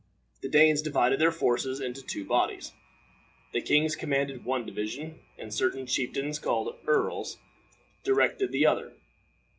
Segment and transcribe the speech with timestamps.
[0.41, 2.73] The Danes divided their forces into two bodies.
[3.53, 7.37] Two kings commanded one division, and certain chieftains, called earls,
[8.03, 8.93] directed the other.